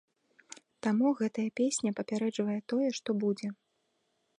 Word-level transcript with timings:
Таму 0.87 1.11
гэтая 1.21 1.47
песня 1.61 1.95
папярэджвае 2.01 2.59
тое, 2.75 2.87
што 3.03 3.09
будзе. 3.27 3.47